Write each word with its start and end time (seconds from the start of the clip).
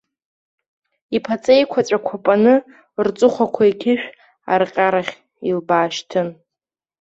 Иԥаҵа 1.15 1.53
еиқәаҵәақәа 1.55 2.15
паны, 2.23 2.55
рҵыхәақәа 3.05 3.63
иқьышә 3.71 4.05
арҟьарахь 4.53 5.13
илбаашьҭын. 5.49 6.27